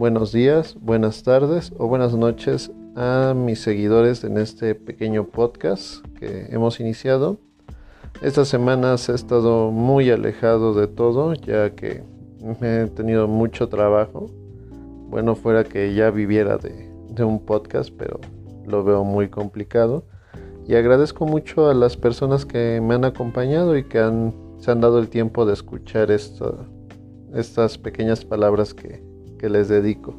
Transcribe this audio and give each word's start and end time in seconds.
buenos 0.00 0.32
días, 0.32 0.78
buenas 0.80 1.24
tardes 1.24 1.74
o 1.76 1.86
buenas 1.86 2.14
noches 2.14 2.72
a 2.96 3.34
mis 3.36 3.60
seguidores 3.60 4.24
en 4.24 4.38
este 4.38 4.74
pequeño 4.74 5.26
podcast 5.26 6.02
que 6.18 6.46
hemos 6.48 6.80
iniciado. 6.80 7.36
Estas 8.22 8.48
semanas 8.48 9.10
he 9.10 9.14
estado 9.14 9.70
muy 9.70 10.10
alejado 10.10 10.72
de 10.72 10.86
todo 10.86 11.34
ya 11.34 11.74
que 11.74 12.02
he 12.62 12.86
tenido 12.96 13.28
mucho 13.28 13.68
trabajo. 13.68 14.30
Bueno, 15.10 15.34
fuera 15.34 15.64
que 15.64 15.92
ya 15.92 16.10
viviera 16.10 16.56
de, 16.56 16.88
un 17.22 17.44
podcast, 17.44 17.90
pero 17.94 18.20
lo 18.66 18.82
veo 18.82 19.04
muy 19.04 19.28
complicado. 19.28 20.04
Y 20.66 20.76
agradezco 20.76 21.26
mucho 21.26 21.68
a 21.68 21.74
las 21.74 21.98
personas 21.98 22.46
que 22.46 22.80
me 22.82 22.94
han 22.94 23.04
acompañado 23.04 23.76
y 23.76 23.84
que 23.84 23.98
se 24.60 24.70
han 24.70 24.80
dado 24.80 24.98
el 24.98 25.10
tiempo 25.10 25.44
de 25.44 25.52
escuchar 25.52 26.10
esto, 26.10 26.64
estas 27.34 27.76
pequeñas 27.76 28.24
palabras 28.24 28.72
que, 28.72 29.09
que 29.40 29.48
les 29.48 29.68
dedico. 29.68 30.14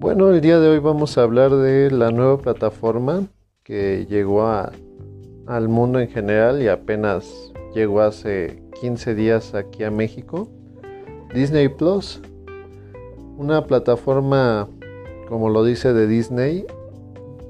Bueno, 0.00 0.30
el 0.30 0.40
día 0.40 0.58
de 0.58 0.68
hoy 0.68 0.80
vamos 0.80 1.16
a 1.16 1.22
hablar 1.22 1.54
de 1.54 1.92
la 1.92 2.10
nueva 2.10 2.36
plataforma 2.38 3.28
que 3.62 4.06
llegó 4.10 4.44
al 4.44 5.68
mundo 5.68 6.00
en 6.00 6.08
general 6.08 6.60
y 6.60 6.66
apenas 6.66 7.52
llegó 7.76 8.00
hace 8.00 8.60
15 8.80 9.14
días 9.14 9.54
aquí 9.54 9.84
a 9.84 9.92
México. 9.92 10.48
Disney 11.32 11.68
Plus, 11.68 12.20
una 13.38 13.64
plataforma, 13.66 14.68
como 15.28 15.48
lo 15.48 15.62
dice 15.62 15.92
de 15.92 16.08
Disney, 16.08 16.66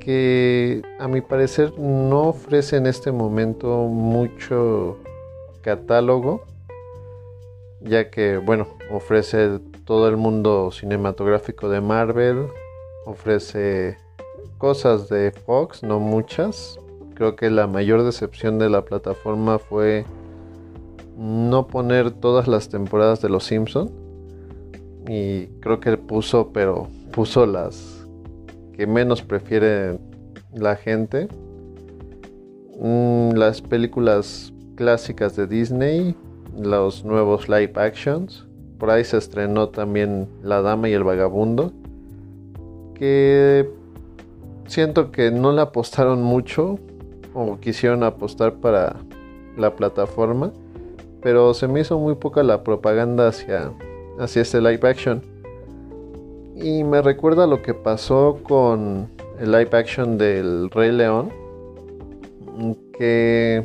que 0.01 0.83
a 0.99 1.09
mi 1.09 1.23
parecer 1.23 1.73
no 1.79 2.29
ofrece 2.29 2.77
en 2.77 2.87
este 2.87 3.11
momento 3.11 3.87
mucho 3.87 4.99
catálogo 5.63 6.45
ya 7.87 8.11
que, 8.11 8.39
bueno, 8.39 8.67
ofrece 8.91 9.61
todo 9.85 10.09
el 10.09 10.17
mundo 10.17 10.71
cinematográfico 10.73 11.69
de 11.69 11.81
Marvel, 11.81 12.47
ofrece 13.05 13.97
cosas 14.59 15.09
de 15.09 15.33
Fox, 15.33 15.83
no 15.83 16.01
muchas. 16.01 16.79
Creo 17.15 17.37
que 17.37 17.51
la 17.51 17.67
mayor 17.67 18.03
decepción 18.03 18.59
de 18.59 18.69
la 18.69 18.85
plataforma 18.85 19.59
fue 19.59 20.05
no 21.17 21.67
poner 21.67 22.11
todas 22.11 22.47
las 22.47 22.69
temporadas 22.69 23.23
de 23.23 23.29
Los 23.29 23.45
Simpson 23.45 23.91
y 25.09 25.47
creo 25.61 25.81
que 25.81 25.97
puso, 25.97 26.53
pero 26.53 26.89
puso 27.13 27.47
las 27.47 28.07
que 28.75 28.87
menos 28.87 29.23
prefiere 29.23 29.99
la 30.53 30.77
gente. 30.77 31.29
Mm, 32.79 33.31
las 33.31 33.63
películas 33.63 34.53
clásicas 34.75 35.35
de 35.37 35.47
Disney, 35.47 36.15
los 36.59 37.05
nuevos 37.05 37.49
live 37.49 37.73
actions. 37.77 38.47
Por 38.79 38.91
ahí 38.91 39.05
se 39.05 39.19
estrenó 39.19 39.69
también 39.69 40.29
La 40.43 40.63
Dama 40.63 40.89
y 40.89 40.93
el 40.93 41.05
Vagabundo. 41.05 41.73
Que 42.95 43.69
siento 44.67 45.11
que 45.11 45.31
no 45.31 45.53
le 45.53 45.63
apostaron 45.63 46.23
mucho 46.23 46.79
o 47.35 47.59
quisieron 47.59 48.03
apostar 48.03 48.55
para 48.55 48.97
la 49.57 49.75
plataforma. 49.75 50.53
Pero 51.23 51.55
se 51.55 51.69
me 51.69 51.81
hizo 51.81 51.99
muy 51.99 52.15
poca 52.15 52.43
la 52.43 52.63
propaganda 52.63 53.29
hacia, 53.29 53.73
hacia 54.19 54.43
este 54.43 54.61
live 54.61 54.89
action. 54.89 55.23
Y 56.55 56.85
me 56.85 57.03
recuerda 57.03 57.47
lo 57.47 57.63
que 57.63 57.75
pasó 57.75 58.39
con 58.43 59.09
el 59.39 59.53
live 59.53 59.71
action 59.73 60.19
del 60.19 60.71
Rey 60.71 60.93
León. 60.93 61.31
Que 62.99 63.63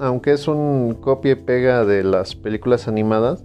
aunque 0.00 0.32
es 0.32 0.48
un 0.48 0.94
copia 0.94 1.32
y 1.32 1.34
pega 1.36 1.84
de 1.84 2.02
las 2.02 2.34
películas 2.34 2.88
animadas, 2.88 3.44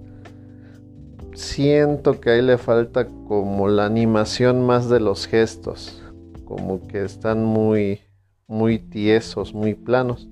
siento 1.33 2.21
que 2.21 2.31
ahí 2.31 2.41
le 2.41 2.57
falta 2.57 3.07
como 3.27 3.67
la 3.67 3.85
animación 3.85 4.65
más 4.65 4.89
de 4.89 5.01
los 5.01 5.27
gestos, 5.27 6.01
como 6.45 6.87
que 6.87 7.03
están 7.03 7.43
muy, 7.43 7.99
muy 8.47 8.79
tiesos, 8.79 9.53
muy 9.53 9.73
planos. 9.73 10.29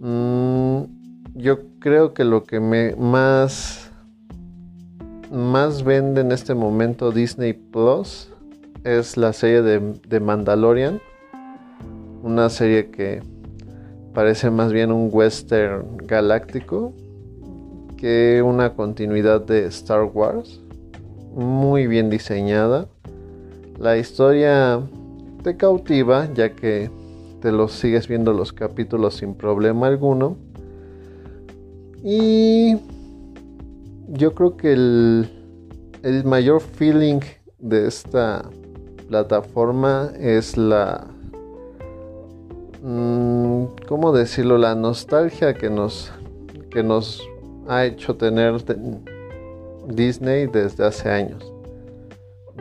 Mm, 0.00 0.82
yo 1.34 1.58
creo 1.78 2.12
que 2.12 2.24
lo 2.24 2.42
que 2.42 2.58
me 2.58 2.96
más, 2.96 3.92
más 5.30 5.84
vende 5.84 6.22
en 6.22 6.32
este 6.32 6.54
momento 6.54 7.12
Disney 7.12 7.52
Plus 7.52 8.32
es 8.82 9.16
la 9.16 9.32
serie 9.32 9.62
de, 9.62 9.78
de 10.08 10.20
Mandalorian, 10.20 11.00
una 12.24 12.50
serie 12.50 12.90
que 12.90 13.22
parece 14.16 14.50
más 14.50 14.72
bien 14.72 14.92
un 14.92 15.10
western 15.12 15.98
galáctico 15.98 16.94
que 17.98 18.42
una 18.42 18.72
continuidad 18.72 19.42
de 19.42 19.66
Star 19.66 20.04
Wars. 20.04 20.58
Muy 21.34 21.86
bien 21.86 22.08
diseñada. 22.08 22.88
La 23.78 23.98
historia 23.98 24.80
te 25.42 25.58
cautiva 25.58 26.32
ya 26.32 26.54
que 26.54 26.90
te 27.42 27.52
los 27.52 27.72
sigues 27.72 28.08
viendo 28.08 28.32
los 28.32 28.54
capítulos 28.54 29.16
sin 29.16 29.34
problema 29.34 29.86
alguno. 29.86 30.38
Y 32.02 32.78
yo 34.08 34.34
creo 34.34 34.56
que 34.56 34.72
el, 34.72 35.28
el 36.02 36.24
mayor 36.24 36.62
feeling 36.62 37.20
de 37.58 37.86
esta 37.86 38.48
plataforma 39.10 40.10
es 40.18 40.56
la 40.56 41.06
¿cómo 42.82 44.12
decirlo? 44.12 44.58
La 44.58 44.74
nostalgia 44.74 45.54
que 45.54 45.70
nos, 45.70 46.12
que 46.70 46.82
nos 46.82 47.26
ha 47.68 47.84
hecho 47.84 48.16
tener 48.16 48.62
Disney 49.86 50.46
desde 50.46 50.84
hace 50.84 51.10
años. 51.10 51.52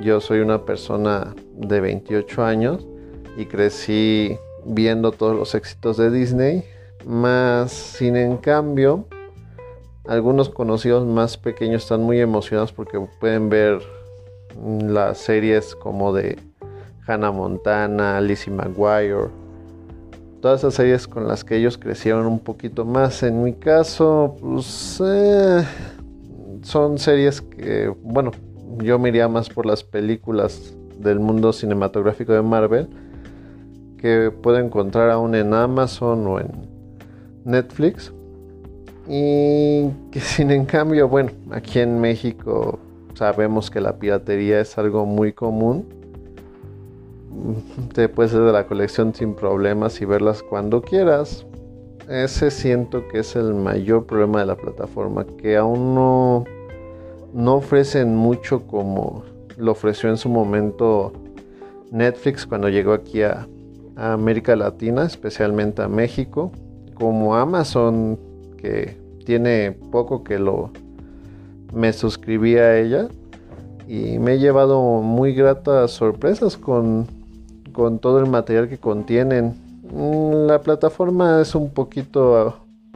Yo 0.02 0.20
soy 0.20 0.40
una 0.40 0.66
persona 0.66 1.34
de 1.54 1.80
28 1.80 2.44
años 2.44 2.86
y 3.38 3.46
crecí 3.46 4.38
viendo 4.66 5.12
todos 5.12 5.36
los 5.36 5.56
éxitos 5.56 5.98
de 5.98 6.12
Disney, 6.12 6.64
más 7.06 7.72
sin 7.72 8.16
en 8.16 8.38
cambio, 8.38 9.06
algunos 10.08 10.50
conocidos 10.50 11.06
más 11.06 11.38
pequeños 11.38 11.84
están 11.84 12.04
muy 12.04 12.20
emocionados 12.20 12.72
porque 12.72 13.00
pueden 13.20 13.50
ver 13.50 13.80
las 14.64 15.18
series 15.20 15.76
como 15.76 16.14
de 16.14 16.38
Hannah 17.08 17.32
Montana, 17.32 18.20
Lizzie 18.22 18.54
McGuire, 18.54 19.30
todas 20.46 20.62
esas 20.62 20.76
series 20.76 21.08
con 21.08 21.28
las 21.28 21.44
que 21.44 21.56
ellos 21.56 21.76
crecieron 21.76 22.28
un 22.28 22.38
poquito 22.38 22.86
más. 22.86 23.24
En 23.24 23.42
mi 23.42 23.54
caso, 23.54 24.38
pues 24.40 25.02
eh, 25.04 25.64
son 26.62 27.00
series 27.00 27.42
que, 27.42 27.92
bueno, 28.04 28.30
yo 28.78 29.00
me 29.00 29.10
iría 29.10 29.28
más 29.28 29.50
por 29.50 29.66
las 29.66 29.84
películas 29.84 30.76
del 31.00 31.20
mundo 31.20 31.52
cinematográfico 31.52 32.32
de 32.32 32.44
Marvel 32.44 32.88
que 33.98 34.30
puedo 34.30 34.60
encontrar 34.60 35.10
aún 35.10 35.34
en 35.34 35.52
Amazon 35.52 36.28
o 36.28 36.40
en 36.40 36.52
Netflix. 37.44 38.14
Y 39.10 39.90
que 40.12 40.20
sin 40.22 40.52
en 40.52 40.66
cambio, 40.66 41.10
bueno, 41.10 41.32
aquí 41.50 41.80
en 41.80 42.00
México 42.00 42.78
sabemos 43.16 43.72
que 43.72 43.82
la 43.82 43.98
piratería 43.98 44.60
es 44.60 44.78
algo 44.78 45.08
muy 45.08 45.34
común 45.34 45.88
te 47.94 48.10
puedes 48.10 48.32
hacer 48.32 48.46
de 48.46 48.52
la 48.52 48.68
colección 48.68 49.14
sin 49.14 49.36
problemas 49.36 50.02
y 50.02 50.06
verlas 50.06 50.44
cuando 50.44 50.82
quieras. 50.82 51.46
Ese 52.10 52.52
siento 52.52 53.08
que 53.08 53.20
es 53.20 53.36
el 53.36 53.54
mayor 53.54 54.06
problema 54.06 54.40
de 54.40 54.46
la 54.46 54.56
plataforma, 54.56 55.26
que 55.26 55.58
aún 55.58 55.96
no, 55.96 56.44
no 57.34 57.56
ofrecen 57.56 58.16
mucho 58.16 58.68
como 58.68 59.24
lo 59.58 59.72
ofreció 59.72 60.10
en 60.10 60.18
su 60.18 60.30
momento 60.30 61.14
Netflix 61.92 62.46
cuando 62.46 62.70
llegó 62.70 62.94
aquí 62.94 63.24
a, 63.24 63.48
a 63.96 64.14
América 64.14 64.56
Latina, 64.56 65.06
especialmente 65.06 65.82
a 65.82 65.88
México, 65.88 66.52
como 66.94 67.36
Amazon, 67.36 68.20
que 68.58 68.98
tiene 69.26 69.72
poco 69.72 70.24
que 70.24 70.38
lo 70.38 70.72
me 71.74 71.92
suscribí 71.92 72.56
a 72.56 72.78
ella 72.78 73.08
y 73.88 74.18
me 74.20 74.34
he 74.34 74.40
llevado 74.40 74.82
muy 75.02 75.34
gratas 75.34 75.92
sorpresas 75.92 76.58
con 76.58 77.08
con 77.76 78.00
todo 78.00 78.20
el 78.20 78.30
material 78.30 78.70
que 78.70 78.78
contienen. 78.78 79.54
Mm, 79.92 80.48
la 80.48 80.62
plataforma 80.62 81.42
es 81.42 81.54
un 81.56 81.70
poquito 81.70 82.56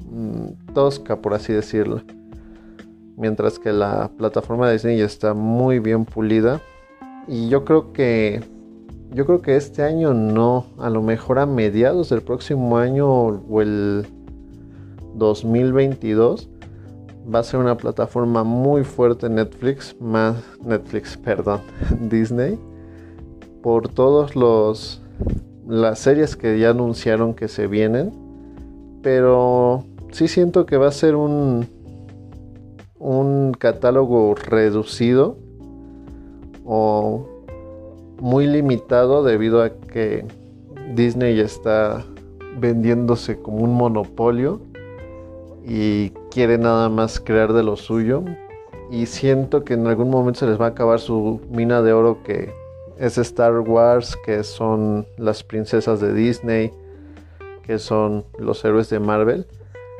mm, 0.09 0.73
tosca, 0.73 1.17
por 1.17 1.33
así 1.33 1.51
decirlo. 1.51 2.01
Mientras 3.17 3.59
que 3.59 3.73
la 3.73 4.09
plataforma 4.17 4.67
de 4.67 4.73
Disney 4.73 5.01
está 5.01 5.33
muy 5.33 5.79
bien 5.79 6.05
pulida. 6.05 6.61
Y 7.27 7.49
yo 7.49 7.65
creo 7.65 7.91
que 7.91 8.41
yo 9.11 9.25
creo 9.25 9.41
que 9.41 9.57
este 9.57 9.83
año 9.83 10.13
no, 10.13 10.67
a 10.77 10.89
lo 10.89 11.01
mejor 11.01 11.39
a 11.39 11.45
mediados 11.45 12.09
del 12.09 12.21
próximo 12.21 12.77
año 12.77 13.09
o 13.09 13.61
el 13.61 14.07
2022 15.15 16.47
va 17.33 17.39
a 17.39 17.43
ser 17.43 17.59
una 17.59 17.75
plataforma 17.75 18.43
muy 18.43 18.83
fuerte 18.83 19.27
Netflix, 19.27 19.95
más 19.99 20.37
Netflix, 20.63 21.17
perdón, 21.23 21.59
Disney 21.99 22.57
por 23.61 23.89
todos 23.89 24.35
los 24.35 25.01
las 25.67 25.99
series 25.99 26.35
que 26.35 26.57
ya 26.57 26.71
anunciaron 26.71 27.35
que 27.35 27.47
se 27.47 27.67
vienen, 27.67 28.11
pero 29.03 29.83
sí 30.11 30.27
siento 30.27 30.65
que 30.65 30.77
va 30.77 30.87
a 30.87 30.91
ser 30.91 31.15
un 31.15 31.67
un 32.97 33.53
catálogo 33.53 34.35
reducido 34.35 35.37
o 36.65 37.25
muy 38.19 38.45
limitado 38.47 39.23
debido 39.23 39.63
a 39.63 39.69
que 39.69 40.25
Disney 40.95 41.39
está 41.39 42.05
vendiéndose 42.59 43.39
como 43.39 43.63
un 43.63 43.73
monopolio 43.73 44.59
y 45.65 46.09
quiere 46.31 46.57
nada 46.57 46.89
más 46.89 47.19
crear 47.19 47.53
de 47.53 47.63
lo 47.63 47.75
suyo. 47.75 48.23
Y 48.91 49.05
siento 49.05 49.63
que 49.63 49.75
en 49.75 49.87
algún 49.87 50.09
momento 50.09 50.39
se 50.39 50.47
les 50.47 50.59
va 50.59 50.65
a 50.65 50.69
acabar 50.69 50.99
su 50.99 51.41
mina 51.51 51.81
de 51.81 51.93
oro 51.93 52.23
que 52.23 52.51
es 52.99 53.17
Star 53.17 53.59
Wars, 53.61 54.17
que 54.25 54.43
son 54.43 55.07
las 55.17 55.43
princesas 55.43 56.01
de 56.01 56.13
Disney, 56.13 56.71
que 57.63 57.79
son 57.79 58.25
los 58.37 58.63
héroes 58.65 58.89
de 58.89 58.99
Marvel. 58.99 59.47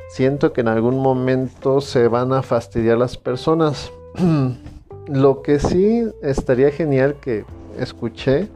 Siento 0.10 0.54
que 0.54 0.62
en 0.62 0.68
algún 0.68 1.00
momento 1.00 1.82
se 1.82 2.08
van 2.08 2.34
a 2.34 2.42
fastidiar 2.42 2.98
las 2.98 3.18
personas. 3.18 3.92
Lo 5.08 5.42
que 5.42 5.60
sí 5.60 6.04
estaría 6.22 6.72
genial 6.72 7.16
que 7.22 7.46
escuché 7.80 8.50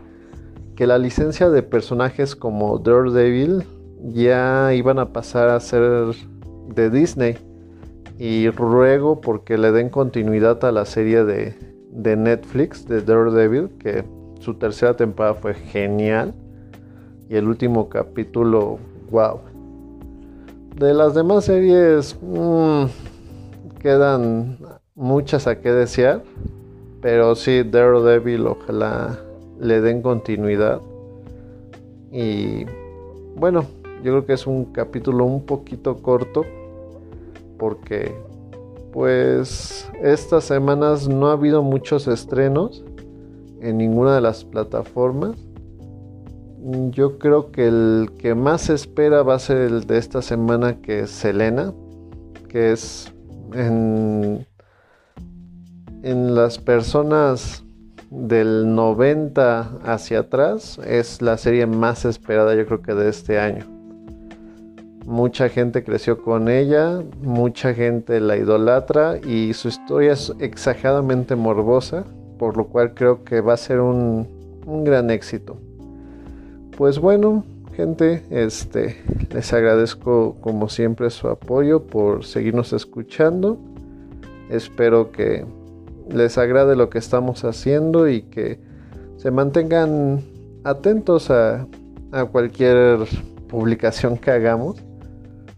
que 0.76 0.88
la 0.88 0.98
licencia 0.98 1.50
de 1.50 1.64
personajes 1.64 2.36
como 2.36 2.80
Daredevil 2.80 3.64
ya 4.04 4.74
iban 4.74 5.00
a 5.00 5.14
pasar 5.14 5.50
a 5.50 5.60
ser 5.60 6.16
de 6.76 6.90
Disney 6.90 7.38
y 8.18 8.50
ruego 8.50 9.22
porque 9.22 9.58
le 9.58 9.72
den 9.72 9.90
continuidad 9.90 10.64
a 10.66 10.72
la 10.72 10.86
serie 10.86 11.24
de, 11.24 11.56
de 11.92 12.16
Netflix 12.16 12.88
de 12.88 13.02
Daredevil, 13.02 13.70
que 13.80 14.04
su 14.44 14.56
tercera 14.56 14.94
temporada 14.94 15.36
fue 15.36 15.54
genial 15.54 16.34
y 17.30 17.36
el 17.38 17.48
último 17.48 17.88
capítulo, 17.88 18.78
wow. 19.10 19.40
De 20.76 20.94
las 20.94 21.16
demás 21.16 21.46
series 21.46 22.18
mmm, 22.22 22.84
quedan 23.80 24.58
muchas 24.96 25.48
a 25.48 25.62
que 25.62 25.72
desear, 25.72 26.24
pero 27.02 27.36
sí, 27.36 27.64
Daredevil 27.64 28.48
ojalá 28.48 29.18
le 29.62 29.80
den 29.80 30.02
continuidad. 30.02 30.82
Y 32.12 32.66
bueno, 33.38 33.66
yo 34.04 34.12
creo 34.12 34.26
que 34.26 34.34
es 34.34 34.46
un 34.46 34.66
capítulo 34.66 35.24
un 35.24 35.46
poquito 35.46 35.96
corto 36.02 36.44
porque 37.58 38.14
pues 38.92 39.90
estas 40.02 40.44
semanas 40.44 41.08
no 41.08 41.30
ha 41.30 41.32
habido 41.32 41.64
muchos 41.64 42.10
estrenos 42.10 42.84
en 43.64 43.78
ninguna 43.78 44.16
de 44.16 44.22
las 44.22 44.44
plataformas. 44.44 45.36
Yo 46.92 47.18
creo 47.18 47.52
que 47.52 47.68
el 47.68 48.12
que 48.20 48.36
más 48.36 48.64
se 48.64 48.74
espera 48.74 49.24
va 49.24 49.36
a 49.36 49.40
ser 49.40 49.58
el 49.58 49.86
de 49.86 49.98
esta 49.98 50.22
semana 50.22 50.82
que 50.82 51.02
es 51.02 51.10
Selena, 51.10 51.74
que 52.48 52.72
es 52.72 53.12
en, 53.54 54.46
en 56.04 56.36
las 56.36 56.58
personas 56.60 57.64
del 58.10 58.74
90 58.76 59.80
hacia 59.84 60.20
atrás, 60.20 60.80
es 60.86 61.22
la 61.22 61.38
serie 61.38 61.66
más 61.66 62.06
esperada 62.06 62.54
yo 62.56 62.66
creo 62.66 62.82
que 62.82 62.94
de 62.94 63.10
este 63.10 63.40
año. 63.40 63.66
Mucha 65.06 65.50
gente 65.50 65.84
creció 65.84 66.22
con 66.22 66.48
ella, 66.48 67.02
mucha 67.22 67.74
gente 67.74 68.22
la 68.22 68.38
idolatra 68.38 69.18
y 69.18 69.54
su 69.54 69.68
historia 69.68 70.14
es 70.14 70.34
exageradamente 70.40 71.36
morbosa, 71.36 72.06
por 72.38 72.58
lo 72.58 72.68
cual 72.68 72.94
creo 72.94 73.24
que 73.24 73.42
va 73.42 73.54
a 73.54 73.58
ser 73.58 73.80
un, 73.80 74.28
gran 74.86 75.10
éxito. 75.10 75.58
Pues 76.78 77.00
bueno, 77.00 77.44
gente, 77.76 78.24
este 78.30 78.98
les 79.34 79.52
agradezco 79.52 80.38
como 80.42 80.70
siempre 80.70 81.10
su 81.10 81.28
apoyo 81.28 81.84
por 81.84 82.24
seguirnos 82.24 82.72
escuchando. 82.74 83.58
Espero 84.50 85.12
que 85.12 85.46
les 86.10 86.38
agrade 86.38 86.76
lo 86.76 86.90
que 86.90 86.98
estamos 86.98 87.44
haciendo 87.44 88.08
y 88.08 88.24
que 88.24 88.60
se 89.18 89.32
mantengan 89.32 90.22
atentos 90.64 91.30
a, 91.30 91.68
a 92.12 92.26
cualquier 92.26 93.00
publicación 93.50 94.18
que 94.18 94.32
hagamos. 94.32 94.82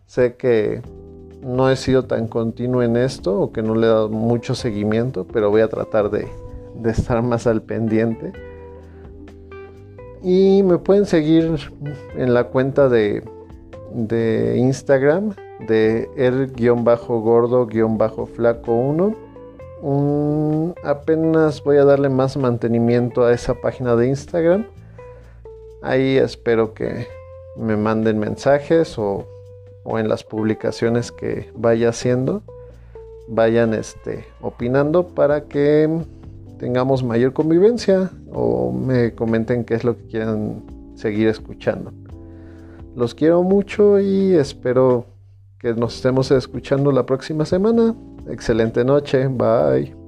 Sé 0.08 0.36
que 0.36 0.82
no 1.46 1.70
he 1.70 1.76
sido 1.76 2.06
tan 2.06 2.28
continuo 2.28 2.82
en 2.82 2.98
esto 2.98 3.40
o 3.40 3.52
que 3.52 3.62
no 3.62 3.76
le 3.76 3.86
he 3.86 3.90
dado 3.90 4.10
mucho 4.10 4.56
seguimiento, 4.56 5.28
pero 5.32 5.52
voy 5.52 5.62
a 5.62 5.68
tratar 5.68 6.10
de, 6.10 6.28
estar 6.84 7.22
más 7.22 7.48
al 7.48 7.62
pendiente. 7.62 8.34
Y 10.22 10.64
me 10.64 10.78
pueden 10.78 11.06
seguir 11.06 11.58
en 12.16 12.34
la 12.34 12.44
cuenta 12.46 12.88
de, 12.90 13.24
de 13.92 14.58
Instagram 14.58 15.36
de 15.68 16.10
el-gordo-flaco1. 16.18 19.16
apenas 20.84 21.64
voy 21.64 21.78
a 21.78 21.86
darle 21.86 22.10
más 22.10 22.36
mantenimiento 22.38 23.24
a 23.24 23.32
esa 23.34 23.54
página 23.54 23.96
de 23.96 24.08
Instagram. 24.08 24.66
Ahí 25.82 26.18
espero 26.18 26.74
que 26.74 27.08
me 27.58 27.78
manden 27.78 28.20
mensajes 28.20 28.98
o 28.98 29.26
o 29.86 30.00
en 30.00 30.10
las 30.10 30.24
publicaciones 30.24 31.12
que 31.12 31.50
vaya 31.56 31.90
haciendo 31.90 32.42
vayan 33.28 33.74
este, 33.74 34.26
opinando 34.42 35.08
para 35.08 35.46
que 35.46 36.04
tengamos 36.66 37.04
mayor 37.04 37.32
convivencia 37.32 38.10
o 38.34 38.72
me 38.72 39.14
comenten 39.14 39.66
qué 39.66 39.76
es 39.76 39.84
lo 39.84 39.96
que 39.96 40.08
quieran 40.08 40.64
seguir 40.96 41.28
escuchando. 41.28 41.94
Los 42.96 43.14
quiero 43.14 43.44
mucho 43.44 44.00
y 44.00 44.34
espero 44.34 45.06
que 45.60 45.76
nos 45.76 45.98
estemos 45.98 46.32
escuchando 46.32 46.92
la 46.92 47.06
próxima 47.06 47.46
semana. 47.46 47.94
Excelente 48.28 48.84
noche, 48.84 49.28
bye. 49.28 50.05